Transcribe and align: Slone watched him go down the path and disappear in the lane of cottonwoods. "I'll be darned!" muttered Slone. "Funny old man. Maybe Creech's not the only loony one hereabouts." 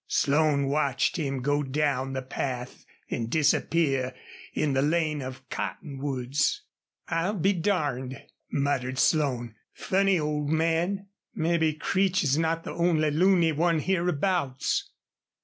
Slone 0.07 0.65
watched 0.67 1.17
him 1.17 1.43
go 1.43 1.61
down 1.61 2.13
the 2.13 2.23
path 2.23 2.85
and 3.11 3.29
disappear 3.29 4.15
in 4.51 4.73
the 4.73 4.81
lane 4.81 5.21
of 5.21 5.47
cottonwoods. 5.51 6.63
"I'll 7.07 7.35
be 7.35 7.53
darned!" 7.53 8.19
muttered 8.51 8.97
Slone. 8.97 9.53
"Funny 9.75 10.17
old 10.17 10.49
man. 10.49 11.09
Maybe 11.35 11.75
Creech's 11.75 12.35
not 12.35 12.63
the 12.63 12.73
only 12.73 13.11
loony 13.11 13.51
one 13.51 13.77
hereabouts." 13.77 14.89